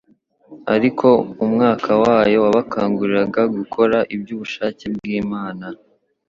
ariko 0.75 1.07
Umwuka 1.43 1.91
wayo 2.03 2.37
wabakanguriraga 2.45 3.41
gukora 3.57 3.97
iby'ubushake 4.15 4.85
bw'Imana 4.93 5.65